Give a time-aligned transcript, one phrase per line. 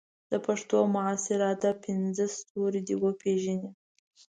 [0.31, 3.71] د پښتو د معاصر ادب پنځه ستوري دې وپېژني.